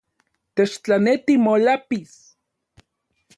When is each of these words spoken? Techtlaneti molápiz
Techtlaneti 0.55 1.33
molápiz 1.45 2.11